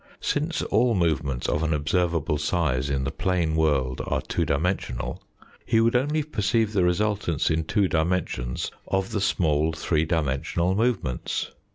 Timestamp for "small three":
9.21-10.05